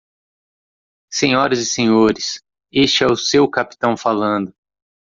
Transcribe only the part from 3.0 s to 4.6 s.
é o seu capitão falando.